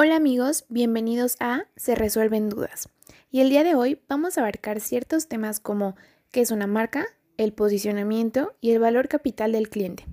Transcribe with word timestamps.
Hola 0.00 0.14
amigos, 0.14 0.64
bienvenidos 0.68 1.36
a 1.40 1.64
Se 1.74 1.96
Resuelven 1.96 2.48
Dudas. 2.48 2.88
Y 3.32 3.40
el 3.40 3.50
día 3.50 3.64
de 3.64 3.74
hoy 3.74 4.00
vamos 4.08 4.38
a 4.38 4.42
abarcar 4.42 4.78
ciertos 4.78 5.26
temas 5.26 5.58
como 5.58 5.96
qué 6.30 6.40
es 6.40 6.52
una 6.52 6.68
marca, 6.68 7.04
el 7.36 7.52
posicionamiento 7.52 8.54
y 8.60 8.70
el 8.70 8.78
valor 8.78 9.08
capital 9.08 9.50
del 9.50 9.68
cliente. 9.68 10.06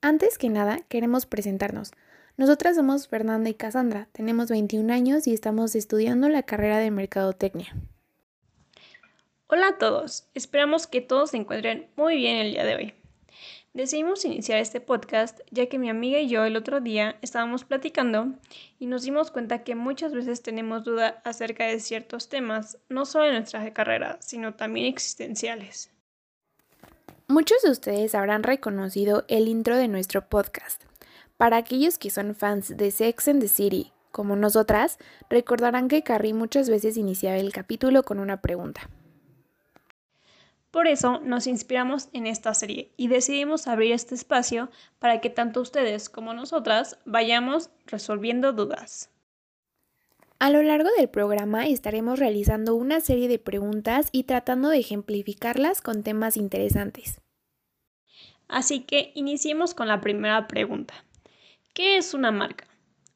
Antes 0.00 0.38
que 0.38 0.48
nada, 0.50 0.82
queremos 0.88 1.26
presentarnos. 1.26 1.90
Nosotras 2.36 2.76
somos 2.76 3.08
Fernanda 3.08 3.50
y 3.50 3.54
Cassandra, 3.54 4.06
tenemos 4.12 4.50
21 4.50 4.92
años 4.92 5.26
y 5.26 5.34
estamos 5.34 5.74
estudiando 5.74 6.28
la 6.28 6.44
carrera 6.44 6.78
de 6.78 6.92
Mercadotecnia. 6.92 7.74
Hola 9.48 9.70
a 9.70 9.78
todos, 9.78 10.28
esperamos 10.34 10.86
que 10.86 11.00
todos 11.00 11.30
se 11.30 11.38
encuentren 11.38 11.88
muy 11.96 12.14
bien 12.18 12.36
el 12.36 12.52
día 12.52 12.64
de 12.64 12.76
hoy. 12.76 12.97
Decidimos 13.74 14.24
iniciar 14.24 14.58
este 14.58 14.80
podcast 14.80 15.40
ya 15.50 15.66
que 15.66 15.78
mi 15.78 15.90
amiga 15.90 16.18
y 16.18 16.28
yo 16.28 16.44
el 16.44 16.56
otro 16.56 16.80
día 16.80 17.16
estábamos 17.22 17.64
platicando 17.64 18.32
y 18.78 18.86
nos 18.86 19.02
dimos 19.02 19.30
cuenta 19.30 19.62
que 19.62 19.74
muchas 19.74 20.14
veces 20.14 20.42
tenemos 20.42 20.84
duda 20.84 21.20
acerca 21.24 21.66
de 21.66 21.78
ciertos 21.78 22.28
temas, 22.28 22.78
no 22.88 23.04
solo 23.04 23.26
en 23.26 23.34
nuestra 23.34 23.72
carrera, 23.72 24.18
sino 24.20 24.54
también 24.54 24.86
existenciales. 24.86 25.90
Muchos 27.28 27.60
de 27.62 27.70
ustedes 27.70 28.14
habrán 28.14 28.42
reconocido 28.42 29.24
el 29.28 29.48
intro 29.48 29.76
de 29.76 29.86
nuestro 29.86 30.28
podcast. 30.28 30.82
Para 31.36 31.58
aquellos 31.58 31.98
que 31.98 32.10
son 32.10 32.34
fans 32.34 32.74
de 32.74 32.90
Sex 32.90 33.28
and 33.28 33.42
the 33.42 33.48
City, 33.48 33.92
como 34.10 34.34
nosotras, 34.34 34.98
recordarán 35.28 35.88
que 35.88 36.02
Carrie 36.02 36.32
muchas 36.32 36.70
veces 36.70 36.96
iniciaba 36.96 37.36
el 37.36 37.52
capítulo 37.52 38.02
con 38.02 38.18
una 38.18 38.40
pregunta. 38.40 38.88
Por 40.70 40.86
eso 40.86 41.20
nos 41.20 41.46
inspiramos 41.46 42.08
en 42.12 42.26
esta 42.26 42.52
serie 42.52 42.92
y 42.96 43.08
decidimos 43.08 43.66
abrir 43.66 43.92
este 43.92 44.14
espacio 44.14 44.70
para 44.98 45.20
que 45.20 45.30
tanto 45.30 45.62
ustedes 45.62 46.10
como 46.10 46.34
nosotras 46.34 46.98
vayamos 47.06 47.70
resolviendo 47.86 48.52
dudas. 48.52 49.10
A 50.40 50.50
lo 50.50 50.62
largo 50.62 50.88
del 50.96 51.08
programa 51.08 51.66
estaremos 51.66 52.18
realizando 52.18 52.76
una 52.76 53.00
serie 53.00 53.28
de 53.28 53.38
preguntas 53.38 54.08
y 54.12 54.24
tratando 54.24 54.68
de 54.68 54.78
ejemplificarlas 54.78 55.80
con 55.80 56.04
temas 56.04 56.36
interesantes. 56.36 57.20
Así 58.46 58.80
que 58.80 59.10
iniciemos 59.14 59.74
con 59.74 59.88
la 59.88 60.00
primera 60.00 60.46
pregunta. 60.46 60.94
¿Qué 61.74 61.96
es 61.96 62.14
una 62.14 62.30
marca? 62.30 62.66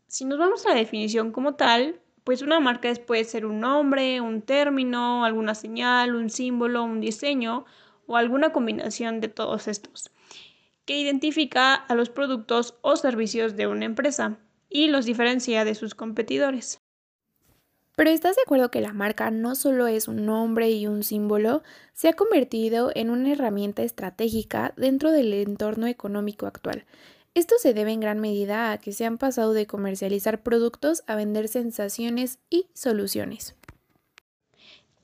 Si 0.08 0.24
nos 0.24 0.38
vamos 0.38 0.66
a 0.66 0.70
la 0.70 0.74
definición 0.74 1.32
como 1.32 1.54
tal, 1.54 2.00
pues 2.24 2.42
una 2.42 2.60
marca 2.60 2.92
puede 3.06 3.24
ser 3.24 3.46
un 3.46 3.60
nombre, 3.60 4.20
un 4.20 4.42
término, 4.42 5.24
alguna 5.24 5.54
señal, 5.54 6.14
un 6.14 6.30
símbolo, 6.30 6.84
un 6.84 7.00
diseño 7.00 7.64
o 8.06 8.16
alguna 8.16 8.52
combinación 8.52 9.20
de 9.20 9.28
todos 9.28 9.68
estos, 9.68 10.10
que 10.84 10.98
identifica 10.98 11.74
a 11.74 11.94
los 11.94 12.10
productos 12.10 12.76
o 12.82 12.96
servicios 12.96 13.56
de 13.56 13.66
una 13.66 13.84
empresa 13.84 14.38
y 14.68 14.88
los 14.88 15.04
diferencia 15.04 15.64
de 15.64 15.74
sus 15.74 15.94
competidores. 15.94 16.80
Pero 17.94 18.08
¿estás 18.08 18.36
de 18.36 18.42
acuerdo 18.42 18.70
que 18.70 18.80
la 18.80 18.94
marca 18.94 19.30
no 19.30 19.54
solo 19.54 19.86
es 19.86 20.08
un 20.08 20.24
nombre 20.24 20.70
y 20.70 20.86
un 20.86 21.02
símbolo, 21.02 21.62
se 21.92 22.08
ha 22.08 22.14
convertido 22.14 22.90
en 22.94 23.10
una 23.10 23.32
herramienta 23.32 23.82
estratégica 23.82 24.72
dentro 24.76 25.10
del 25.10 25.32
entorno 25.34 25.86
económico 25.86 26.46
actual? 26.46 26.86
Esto 27.34 27.54
se 27.58 27.72
debe 27.72 27.92
en 27.92 28.00
gran 28.00 28.20
medida 28.20 28.72
a 28.72 28.78
que 28.78 28.92
se 28.92 29.06
han 29.06 29.16
pasado 29.16 29.54
de 29.54 29.66
comercializar 29.66 30.42
productos 30.42 31.02
a 31.06 31.16
vender 31.16 31.48
sensaciones 31.48 32.38
y 32.50 32.66
soluciones. 32.74 33.56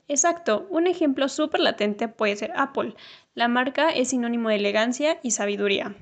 Exacto, 0.07 0.67
un 0.69 0.85
ejemplo 0.85 1.27
súper 1.27 1.61
latente 1.61 2.07
puede 2.07 2.35
ser 2.35 2.51
Apple. 2.55 2.95
La 3.33 3.47
marca 3.47 3.89
es 3.89 4.09
sinónimo 4.09 4.49
de 4.49 4.55
elegancia 4.55 5.19
y 5.23 5.31
sabiduría. 5.31 5.95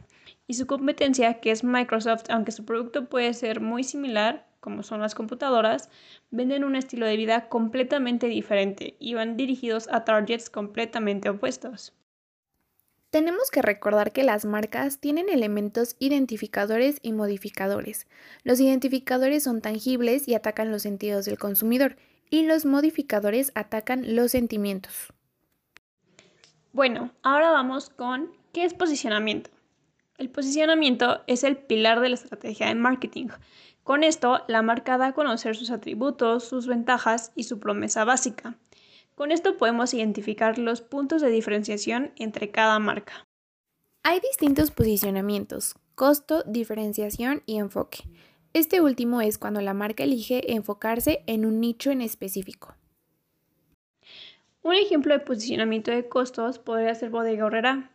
Y 0.48 0.56
su 0.56 0.66
competencia, 0.66 1.40
que 1.40 1.52
es 1.52 1.64
Microsoft, 1.64 2.30
aunque 2.30 2.52
su 2.52 2.66
producto 2.66 3.06
puede 3.10 3.34
ser 3.34 3.62
muy 3.62 3.84
similar, 3.84 4.48
como 4.60 4.84
son 4.84 5.02
las 5.02 5.16
computadoras, 5.16 5.90
venden 6.32 6.64
un 6.66 6.76
estilo 6.76 7.06
de 7.06 7.18
vida 7.18 7.48
completamente 7.48 8.28
diferente 8.28 8.98
y 9.00 9.14
van 9.14 9.38
dirigidos 9.38 9.88
a 9.90 10.04
targets 10.04 10.50
completamente 10.50 11.30
opuestos. 11.30 11.94
Tenemos 13.18 13.50
que 13.50 13.64
recordar 13.64 14.12
que 14.12 14.22
las 14.22 14.46
marcas 14.46 15.00
tienen 15.00 15.28
elementos 15.28 15.96
identificadores 15.98 17.00
y 17.02 17.14
modificadores. 17.14 18.06
Los 18.44 18.60
identificadores 18.60 19.42
son 19.42 19.60
tangibles 19.60 20.28
y 20.28 20.36
atacan 20.36 20.70
los 20.70 20.84
sentidos 20.84 21.26
del 21.26 21.40
consumidor, 21.40 21.98
y 22.30 22.44
los 22.44 22.68
modificadores 22.68 23.52
atacan 23.56 24.16
los 24.16 24.30
sentimientos. 24.30 25.12
Bueno, 26.74 27.10
ahora 27.24 27.50
vamos 27.50 27.90
con 27.90 28.34
¿qué 28.54 28.66
es 28.66 28.76
posicionamiento? 28.76 29.50
El 30.20 30.30
posicionamiento 30.30 31.24
es 31.26 31.44
el 31.44 31.58
pilar 31.58 32.02
de 32.02 32.10
la 32.10 32.16
estrategia 32.16 32.68
de 32.68 32.76
marketing. 32.76 33.30
Con 33.82 34.04
esto, 34.04 34.44
la 34.48 34.62
marca 34.62 35.00
da 35.00 35.08
a 35.08 35.14
conocer 35.14 35.56
sus 35.56 35.72
atributos, 35.72 36.48
sus 36.48 36.68
ventajas 36.68 37.32
y 37.36 37.46
su 37.46 37.60
promesa 37.60 38.06
básica. 38.06 38.60
Con 39.18 39.32
esto 39.32 39.58
podemos 39.58 39.96
identificar 39.96 40.60
los 40.60 40.82
puntos 40.82 41.24
de 41.24 41.32
diferenciación 41.32 42.12
entre 42.18 42.52
cada 42.52 42.78
marca. 42.78 43.26
Hay 44.04 44.20
distintos 44.20 44.70
posicionamientos, 44.70 45.74
costo, 45.96 46.44
diferenciación 46.44 47.42
y 47.48 47.58
enfoque. 47.58 48.04
Este 48.54 48.80
último 48.80 49.20
es 49.22 49.40
cuando 49.40 49.60
la 49.62 49.74
marca 49.74 50.04
elige 50.04 50.54
enfocarse 50.54 51.24
en 51.26 51.48
un 51.48 51.60
nicho 51.60 51.90
en 51.90 52.02
específico. 52.02 52.76
Un 54.62 54.76
ejemplo 54.76 55.16
de 55.16 55.26
posicionamiento 55.26 55.90
de 55.90 56.08
costos 56.08 56.60
podría 56.60 56.94
ser 56.94 57.10
Bodega 57.10 57.46
Horrera. 57.46 57.90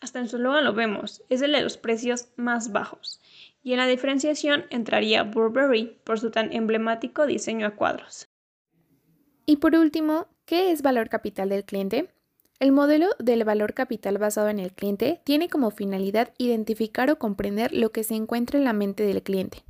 Hasta 0.00 0.18
en 0.18 0.28
su 0.28 0.38
logo 0.38 0.62
lo 0.62 0.72
vemos, 0.72 1.22
es 1.28 1.42
el 1.42 1.52
de 1.52 1.60
los 1.60 1.76
precios 1.76 2.28
más 2.36 2.72
bajos. 2.72 3.20
Y 3.62 3.72
en 3.72 3.78
la 3.80 3.86
diferenciación 3.86 4.64
entraría 4.70 5.24
Burberry 5.24 6.00
por 6.04 6.18
su 6.18 6.30
tan 6.30 6.54
emblemático 6.54 7.26
diseño 7.26 7.66
a 7.66 7.76
cuadros. 7.76 8.30
Y 9.44 9.56
por 9.58 9.74
último, 9.74 10.26
¿qué 10.44 10.70
es 10.70 10.82
valor 10.82 11.08
capital 11.08 11.48
del 11.48 11.64
cliente? 11.64 12.08
El 12.60 12.72
modelo 12.72 13.08
del 13.18 13.44
valor 13.44 13.74
capital 13.74 14.18
basado 14.18 14.48
en 14.48 14.58
el 14.58 14.72
cliente 14.72 15.20
tiene 15.24 15.48
como 15.48 15.70
finalidad 15.70 16.32
identificar 16.38 17.10
o 17.10 17.18
comprender 17.18 17.72
lo 17.72 17.90
que 17.90 18.04
se 18.04 18.14
encuentra 18.14 18.58
en 18.58 18.64
la 18.64 18.72
mente 18.72 19.04
del 19.04 19.22
cliente. 19.22 19.64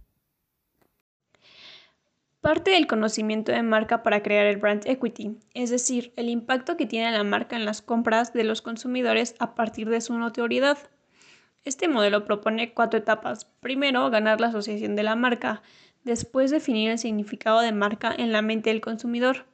Parte 2.40 2.72
del 2.72 2.86
conocimiento 2.86 3.52
de 3.52 3.62
marca 3.62 4.02
para 4.02 4.22
crear 4.22 4.44
el 4.44 4.58
brand 4.58 4.86
equity, 4.86 5.38
es 5.54 5.70
decir, 5.70 6.12
el 6.16 6.28
impacto 6.28 6.76
que 6.76 6.84
tiene 6.84 7.10
la 7.10 7.24
marca 7.24 7.56
en 7.56 7.64
las 7.64 7.80
compras 7.80 8.34
de 8.34 8.44
los 8.44 8.60
consumidores 8.60 9.34
a 9.38 9.54
partir 9.54 9.88
de 9.88 10.02
su 10.02 10.12
notoriedad. 10.18 10.76
Este 11.64 11.88
modelo 11.88 12.26
propone 12.26 12.74
cuatro 12.74 12.98
etapas. 12.98 13.46
Primero, 13.60 14.10
ganar 14.10 14.42
la 14.42 14.48
asociación 14.48 14.94
de 14.94 15.04
la 15.04 15.16
marca. 15.16 15.62
Después, 16.02 16.50
definir 16.50 16.90
el 16.90 16.98
significado 16.98 17.60
de 17.60 17.72
marca 17.72 18.14
en 18.14 18.30
la 18.30 18.42
mente 18.42 18.68
del 18.68 18.82
consumidor. 18.82 19.46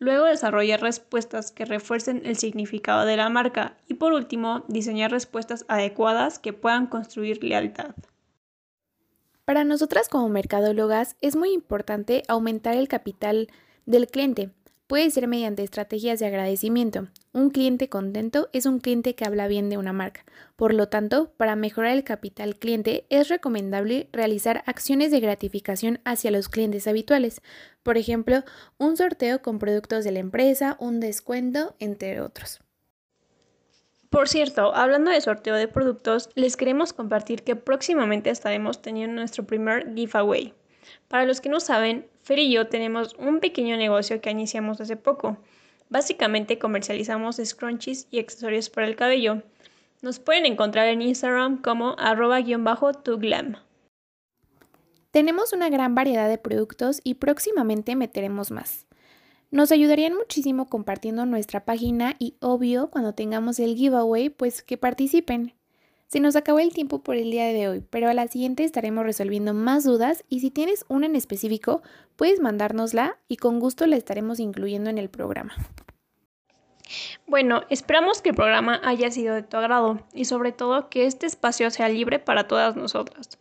Luego 0.00 0.24
desarrollar 0.24 0.80
respuestas 0.80 1.52
que 1.52 1.66
refuercen 1.66 2.22
el 2.24 2.36
significado 2.36 3.04
de 3.04 3.18
la 3.18 3.28
marca 3.28 3.76
y 3.86 3.94
por 3.94 4.14
último 4.14 4.64
diseñar 4.66 5.10
respuestas 5.10 5.66
adecuadas 5.68 6.38
que 6.38 6.54
puedan 6.54 6.86
construir 6.86 7.44
lealtad. 7.44 7.94
Para 9.44 9.62
nosotras 9.64 10.08
como 10.08 10.30
mercadólogas 10.30 11.16
es 11.20 11.36
muy 11.36 11.52
importante 11.52 12.22
aumentar 12.28 12.76
el 12.76 12.88
capital 12.88 13.48
del 13.84 14.06
cliente, 14.06 14.50
Puede 14.90 15.08
ser 15.10 15.28
mediante 15.28 15.62
estrategias 15.62 16.18
de 16.18 16.26
agradecimiento. 16.26 17.06
Un 17.32 17.50
cliente 17.50 17.88
contento 17.88 18.48
es 18.52 18.66
un 18.66 18.80
cliente 18.80 19.14
que 19.14 19.24
habla 19.24 19.46
bien 19.46 19.70
de 19.70 19.78
una 19.78 19.92
marca. 19.92 20.24
Por 20.56 20.74
lo 20.74 20.88
tanto, 20.88 21.30
para 21.36 21.54
mejorar 21.54 21.92
el 21.92 22.02
capital 22.02 22.56
cliente 22.56 23.06
es 23.08 23.28
recomendable 23.28 24.08
realizar 24.10 24.64
acciones 24.66 25.12
de 25.12 25.20
gratificación 25.20 26.00
hacia 26.04 26.32
los 26.32 26.48
clientes 26.48 26.88
habituales. 26.88 27.40
Por 27.84 27.98
ejemplo, 27.98 28.42
un 28.78 28.96
sorteo 28.96 29.42
con 29.42 29.60
productos 29.60 30.02
de 30.02 30.10
la 30.10 30.18
empresa, 30.18 30.76
un 30.80 30.98
descuento, 30.98 31.76
entre 31.78 32.20
otros. 32.20 32.58
Por 34.10 34.28
cierto, 34.28 34.74
hablando 34.74 35.12
de 35.12 35.20
sorteo 35.20 35.54
de 35.54 35.68
productos, 35.68 36.30
les 36.34 36.56
queremos 36.56 36.92
compartir 36.92 37.44
que 37.44 37.54
próximamente 37.54 38.30
estaremos 38.30 38.82
teniendo 38.82 39.20
nuestro 39.20 39.46
primer 39.46 39.94
giveaway. 39.94 40.52
Para 41.06 41.26
los 41.26 41.40
que 41.40 41.48
no 41.48 41.60
saben, 41.60 42.09
Fer 42.22 42.38
y 42.38 42.52
yo 42.52 42.68
tenemos 42.68 43.14
un 43.18 43.40
pequeño 43.40 43.76
negocio 43.76 44.20
que 44.20 44.30
iniciamos 44.30 44.80
hace 44.80 44.96
poco. 44.96 45.38
Básicamente 45.88 46.58
comercializamos 46.58 47.40
scrunchies 47.44 48.06
y 48.10 48.20
accesorios 48.20 48.70
para 48.70 48.86
el 48.86 48.96
cabello. 48.96 49.42
Nos 50.02 50.18
pueden 50.18 50.46
encontrar 50.46 50.86
en 50.88 51.02
Instagram 51.02 51.60
como 51.60 51.96
arroba-tuglam. 51.98 53.56
Tenemos 55.10 55.52
una 55.52 55.68
gran 55.68 55.94
variedad 55.94 56.28
de 56.28 56.38
productos 56.38 57.00
y 57.02 57.14
próximamente 57.14 57.96
meteremos 57.96 58.52
más. 58.52 58.86
Nos 59.50 59.72
ayudarían 59.72 60.14
muchísimo 60.14 60.68
compartiendo 60.68 61.26
nuestra 61.26 61.64
página 61.64 62.14
y 62.20 62.36
obvio 62.40 62.88
cuando 62.90 63.14
tengamos 63.14 63.58
el 63.58 63.74
giveaway 63.74 64.30
pues 64.30 64.62
que 64.62 64.76
participen. 64.78 65.54
Se 66.10 66.18
nos 66.18 66.34
acabó 66.34 66.58
el 66.58 66.74
tiempo 66.74 67.04
por 67.04 67.14
el 67.14 67.30
día 67.30 67.44
de 67.44 67.68
hoy, 67.68 67.84
pero 67.88 68.08
a 68.08 68.14
la 68.14 68.26
siguiente 68.26 68.64
estaremos 68.64 69.04
resolviendo 69.04 69.54
más 69.54 69.84
dudas 69.84 70.24
y 70.28 70.40
si 70.40 70.50
tienes 70.50 70.84
una 70.88 71.06
en 71.06 71.14
específico, 71.14 71.82
puedes 72.16 72.40
mandárnosla 72.40 73.18
y 73.28 73.36
con 73.36 73.60
gusto 73.60 73.86
la 73.86 73.94
estaremos 73.94 74.40
incluyendo 74.40 74.90
en 74.90 74.98
el 74.98 75.08
programa. 75.08 75.54
Bueno, 77.28 77.62
esperamos 77.70 78.22
que 78.22 78.30
el 78.30 78.34
programa 78.34 78.80
haya 78.82 79.12
sido 79.12 79.36
de 79.36 79.44
tu 79.44 79.56
agrado 79.56 80.04
y 80.12 80.24
sobre 80.24 80.50
todo 80.50 80.88
que 80.88 81.06
este 81.06 81.26
espacio 81.26 81.70
sea 81.70 81.88
libre 81.88 82.18
para 82.18 82.48
todas 82.48 82.74
nosotras. 82.74 83.38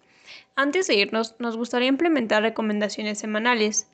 Antes 0.55 0.85
de 0.85 0.93
irnos, 0.93 1.33
nos 1.39 1.57
gustaría 1.57 1.87
implementar 1.87 2.43
recomendaciones 2.43 3.17
semanales. 3.17 3.87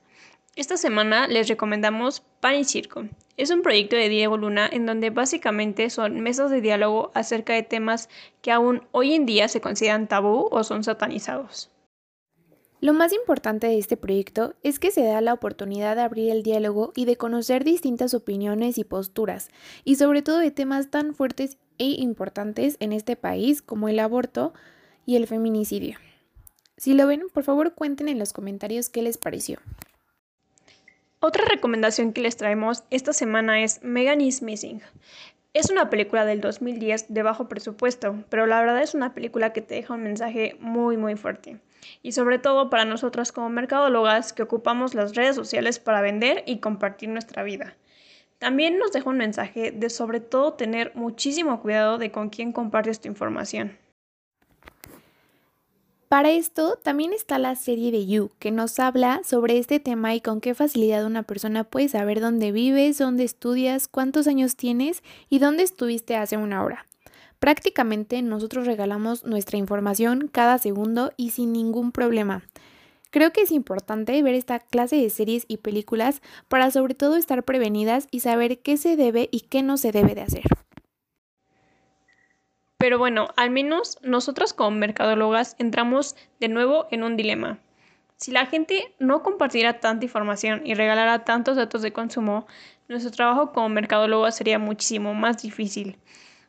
Esta 0.55 0.77
semana 0.77 1.27
les 1.27 1.49
recomendamos 1.49 2.23
Pan 2.39 2.55
y 2.55 2.63
Circo. 2.63 3.09
Es 3.35 3.49
un 3.49 3.61
proyecto 3.61 3.97
de 3.97 4.07
Diego 4.07 4.37
Luna 4.37 4.69
en 4.71 4.85
donde 4.85 5.09
básicamente 5.09 5.89
son 5.89 6.21
mesas 6.21 6.49
de 6.49 6.61
diálogo 6.61 7.11
acerca 7.13 7.51
de 7.51 7.63
temas 7.63 8.07
que 8.41 8.53
aún 8.53 8.87
hoy 8.93 9.15
en 9.15 9.25
día 9.25 9.49
se 9.49 9.59
consideran 9.59 10.07
tabú 10.07 10.47
o 10.49 10.63
son 10.63 10.85
satanizados. 10.85 11.71
Lo 12.79 12.93
más 12.93 13.11
importante 13.11 13.67
de 13.67 13.77
este 13.77 13.97
proyecto 13.97 14.55
es 14.63 14.79
que 14.79 14.91
se 14.91 15.03
da 15.03 15.19
la 15.19 15.33
oportunidad 15.33 15.97
de 15.97 16.03
abrir 16.03 16.31
el 16.31 16.41
diálogo 16.41 16.93
y 16.95 17.03
de 17.03 17.17
conocer 17.17 17.65
distintas 17.65 18.13
opiniones 18.13 18.77
y 18.77 18.85
posturas, 18.85 19.49
y 19.83 19.97
sobre 19.97 20.21
todo 20.21 20.37
de 20.37 20.51
temas 20.51 20.89
tan 20.89 21.13
fuertes 21.15 21.57
e 21.79 21.87
importantes 21.87 22.77
en 22.79 22.93
este 22.93 23.17
país 23.17 23.61
como 23.61 23.89
el 23.89 23.99
aborto 23.99 24.53
y 25.05 25.17
el 25.17 25.27
feminicidio. 25.27 25.97
Si 26.77 26.93
lo 26.93 27.07
ven, 27.07 27.23
por 27.33 27.43
favor 27.43 27.73
cuenten 27.73 28.07
en 28.07 28.19
los 28.19 28.31
comentarios 28.31 28.87
qué 28.87 29.01
les 29.01 29.17
pareció. 29.17 29.59
Otra 31.27 31.43
recomendación 31.43 32.13
que 32.13 32.21
les 32.21 32.37
traemos 32.37 32.83
esta 32.91 33.11
semana 33.11 33.63
es 33.63 33.81
Megan 33.81 34.21
is 34.21 34.43
Missing. 34.43 34.83
Es 35.55 35.71
una 35.71 35.89
película 35.89 36.23
del 36.23 36.39
2010 36.39 37.07
de 37.11 37.23
bajo 37.23 37.49
presupuesto, 37.49 38.23
pero 38.29 38.45
la 38.45 38.59
verdad 38.59 38.83
es 38.83 38.93
una 38.93 39.15
película 39.15 39.51
que 39.51 39.61
te 39.61 39.73
deja 39.73 39.95
un 39.95 40.03
mensaje 40.03 40.55
muy 40.59 40.97
muy 40.97 41.15
fuerte. 41.15 41.57
Y 42.03 42.11
sobre 42.11 42.37
todo 42.37 42.69
para 42.69 42.85
nosotras 42.85 43.31
como 43.31 43.49
mercadólogas 43.49 44.33
que 44.33 44.43
ocupamos 44.43 44.93
las 44.93 45.15
redes 45.15 45.35
sociales 45.35 45.79
para 45.79 46.01
vender 46.01 46.43
y 46.45 46.59
compartir 46.59 47.09
nuestra 47.09 47.41
vida. 47.41 47.75
También 48.37 48.77
nos 48.77 48.91
deja 48.91 49.09
un 49.09 49.17
mensaje 49.17 49.71
de 49.71 49.89
sobre 49.89 50.19
todo 50.19 50.53
tener 50.53 50.91
muchísimo 50.93 51.59
cuidado 51.59 51.97
de 51.97 52.11
con 52.11 52.29
quién 52.29 52.51
compartes 52.51 53.01
tu 53.01 53.07
información. 53.07 53.79
Para 56.15 56.31
esto 56.31 56.79
también 56.81 57.11
está 57.11 57.39
la 57.39 57.55
serie 57.55 57.91
de 57.91 58.07
You, 58.07 58.31
que 58.39 58.49
nos 58.49 58.79
habla 58.79 59.19
sobre 59.25 59.57
este 59.57 59.81
tema 59.81 60.15
y 60.15 60.21
con 60.21 60.39
qué 60.39 60.55
facilidad 60.55 61.05
una 61.05 61.23
persona 61.23 61.65
puede 61.65 61.89
saber 61.89 62.21
dónde 62.21 62.53
vives, 62.53 62.97
dónde 62.97 63.25
estudias, 63.25 63.89
cuántos 63.89 64.25
años 64.27 64.55
tienes 64.55 65.03
y 65.29 65.39
dónde 65.39 65.63
estuviste 65.63 66.15
hace 66.15 66.37
una 66.37 66.63
hora. 66.63 66.85
Prácticamente 67.39 68.21
nosotros 68.21 68.65
regalamos 68.65 69.25
nuestra 69.25 69.57
información 69.57 70.29
cada 70.31 70.57
segundo 70.57 71.11
y 71.17 71.31
sin 71.31 71.51
ningún 71.51 71.91
problema. 71.91 72.43
Creo 73.09 73.33
que 73.33 73.41
es 73.41 73.51
importante 73.51 74.23
ver 74.23 74.35
esta 74.35 74.59
clase 74.59 74.95
de 74.95 75.09
series 75.09 75.43
y 75.49 75.57
películas 75.57 76.21
para 76.47 76.71
sobre 76.71 76.95
todo 76.95 77.17
estar 77.17 77.43
prevenidas 77.43 78.07
y 78.09 78.21
saber 78.21 78.59
qué 78.59 78.77
se 78.77 78.95
debe 78.95 79.27
y 79.33 79.41
qué 79.41 79.63
no 79.63 79.75
se 79.75 79.91
debe 79.91 80.15
de 80.15 80.21
hacer. 80.21 80.64
Pero 82.77 82.97
bueno, 82.99 83.29
al 83.37 83.51
menos 83.51 83.97
nosotras 84.03 84.53
como 84.53 84.77
mercadólogas 84.77 85.55
entramos 85.59 86.15
de 86.39 86.49
nuevo 86.49 86.87
en 86.91 87.03
un 87.03 87.15
dilema. 87.15 87.59
Si 88.17 88.31
la 88.31 88.45
gente 88.45 88.95
no 88.99 89.23
compartiera 89.23 89.79
tanta 89.79 90.05
información 90.05 90.61
y 90.65 90.73
regalara 90.73 91.25
tantos 91.25 91.57
datos 91.57 91.81
de 91.81 91.93
consumo, 91.93 92.47
nuestro 92.87 93.11
trabajo 93.11 93.51
como 93.51 93.69
mercadólogas 93.69 94.37
sería 94.37 94.59
muchísimo 94.59 95.13
más 95.13 95.41
difícil. 95.41 95.97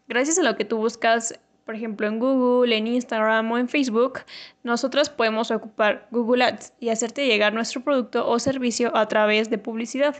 Gracias 0.08 0.38
a 0.38 0.42
lo 0.42 0.56
que 0.56 0.64
tú 0.64 0.76
buscas, 0.78 1.38
por 1.64 1.74
ejemplo, 1.74 2.06
en 2.06 2.20
Google, 2.20 2.76
en 2.76 2.86
Instagram 2.86 3.50
o 3.50 3.58
en 3.58 3.68
Facebook, 3.68 4.20
nosotros 4.62 5.10
podemos 5.10 5.50
ocupar 5.50 6.06
Google 6.12 6.44
Ads 6.44 6.72
y 6.78 6.90
hacerte 6.90 7.26
llegar 7.26 7.52
nuestro 7.52 7.82
producto 7.82 8.28
o 8.28 8.38
servicio 8.38 8.96
a 8.96 9.08
través 9.08 9.50
de 9.50 9.58
publicidad. 9.58 10.14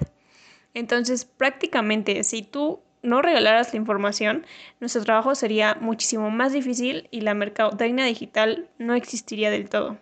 Entonces, 0.75 1.25
prácticamente, 1.25 2.25
si 2.25 2.43
tú 2.43 2.83
no 3.07 3.23
regalaras 3.23 3.73
la 3.73 3.79
información, 3.79 4.45
nuestro 4.81 5.03
trabajo 5.05 5.35
sería 5.35 5.77
muchísimo 5.81 6.31
más 6.31 6.53
difícil 6.53 7.09
y 7.11 7.23
la 7.23 7.35
mercadotecnia 7.35 8.05
digital 8.05 8.69
no 8.79 8.95
existiría 8.95 9.51
del 9.51 9.69
todo. 9.71 9.99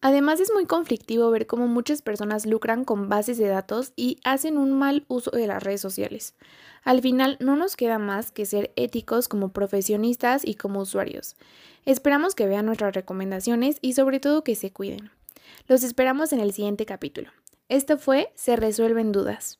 Además 0.00 0.38
es 0.38 0.52
muy 0.52 0.64
conflictivo 0.64 1.28
ver 1.30 1.48
cómo 1.48 1.66
muchas 1.66 2.02
personas 2.02 2.46
lucran 2.46 2.84
con 2.84 3.08
bases 3.08 3.36
de 3.36 3.48
datos 3.48 3.92
y 3.96 4.20
hacen 4.22 4.56
un 4.56 4.78
mal 4.78 5.04
uso 5.08 5.32
de 5.32 5.48
las 5.48 5.60
redes 5.60 5.80
sociales. 5.80 6.36
Al 6.84 7.02
final 7.02 7.36
no 7.40 7.56
nos 7.56 7.74
queda 7.74 7.98
más 7.98 8.30
que 8.30 8.46
ser 8.46 8.72
éticos 8.76 9.26
como 9.26 9.48
profesionistas 9.48 10.44
y 10.44 10.54
como 10.54 10.80
usuarios. 10.80 11.34
Esperamos 11.84 12.36
que 12.36 12.46
vean 12.46 12.66
nuestras 12.66 12.94
recomendaciones 12.94 13.78
y 13.80 13.94
sobre 13.94 14.20
todo 14.20 14.44
que 14.44 14.54
se 14.54 14.72
cuiden. 14.72 15.10
Los 15.66 15.82
esperamos 15.82 16.32
en 16.32 16.40
el 16.40 16.52
siguiente 16.52 16.86
capítulo. 16.86 17.30
Esto 17.68 17.98
fue 17.98 18.30
Se 18.36 18.54
resuelven 18.54 19.10
dudas. 19.10 19.57